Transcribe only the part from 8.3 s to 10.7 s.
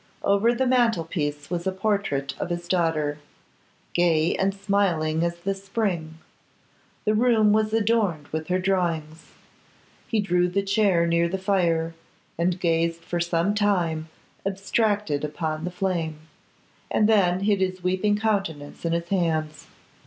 her drawings. He drew the